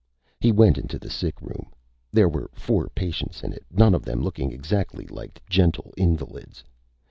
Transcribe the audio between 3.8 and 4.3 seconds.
of them